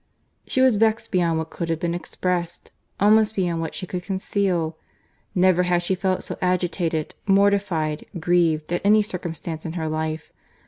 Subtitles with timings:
[0.47, 4.75] She was vexed beyond what could have been expressed—almost beyond what she could conceal.
[5.35, 10.33] Never had she felt so agitated, mortified, grieved, at any circumstance in her life.